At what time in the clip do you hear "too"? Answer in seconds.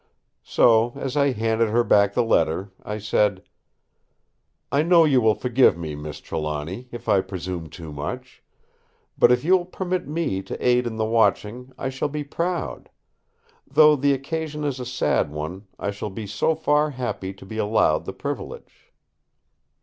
7.69-7.93